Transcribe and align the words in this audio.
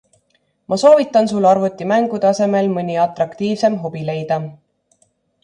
Ma 0.67 0.77
soovitan 0.83 1.29
sul 1.31 1.47
arvutimängude 1.49 2.31
asemel 2.31 2.73
mõni 2.79 2.97
atraktiivsem 3.03 3.79
hobi 3.85 4.03
leida. 4.11 4.41